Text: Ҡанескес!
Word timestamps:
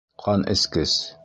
Ҡанескес! 0.23 0.97